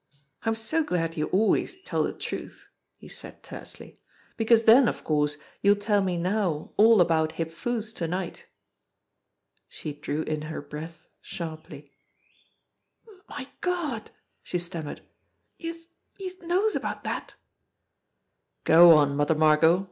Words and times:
"I'm 0.41 0.55
so 0.55 0.83
glad 0.83 1.15
you 1.15 1.27
always 1.27 1.79
tell 1.83 2.01
the 2.01 2.11
truth," 2.13 2.67
he 2.97 3.07
said 3.07 3.43
tersely, 3.43 3.99
"because 4.35 4.63
then, 4.63 4.87
of 4.87 5.03
course, 5.03 5.37
you'll 5.61 5.75
tell 5.75 6.01
me 6.01 6.17
now 6.17 6.71
all 6.75 7.01
about 7.01 7.33
Hip 7.33 7.51
Foo's 7.51 7.93
to 7.93 8.07
night." 8.07 8.47
She 9.67 9.93
drew 9.93 10.23
in 10.23 10.41
her 10.49 10.59
breath 10.59 11.05
sharply. 11.21 11.81
JIMMIE 11.81 12.97
DALE 13.05 13.11
PAYS 13.11 13.11
A 13.11 13.11
VISIT 13.11 13.31
87 13.31 13.35
"My 13.37 13.49
Gawd!" 13.99 14.11
she 14.41 14.57
stammered. 14.57 15.01
"Youse 15.59 15.87
youse 16.17 16.41
knows 16.47 16.75
about 16.75 17.03
dat?" 17.03 17.35
"Go 18.63 18.95
on, 18.97 19.15
Mother 19.15 19.35
Margot 19.35 19.79